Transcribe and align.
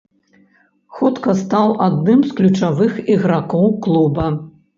Хутка 0.99 1.35
стаў 1.41 1.67
адным 1.89 2.25
з 2.31 2.33
ключавых 2.41 2.97
ігракоў 3.13 3.71
клуба. 3.87 4.27